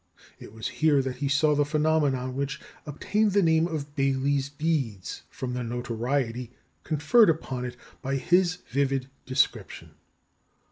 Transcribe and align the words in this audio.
It 0.39 0.51
was 0.51 0.67
here 0.81 0.99
that 1.03 1.17
he 1.17 1.29
saw 1.29 1.53
the 1.53 1.63
phenomenon 1.63 2.35
which 2.35 2.59
obtained 2.87 3.33
the 3.33 3.43
name 3.43 3.67
of 3.67 3.95
"Baily's 3.95 4.49
Beads," 4.49 5.21
from 5.29 5.53
the 5.53 5.61
notoriety 5.63 6.49
conferred 6.83 7.29
upon 7.29 7.65
it 7.65 7.77
by 8.01 8.15
his 8.15 8.55
vivid 8.71 9.11
description. 9.27 9.91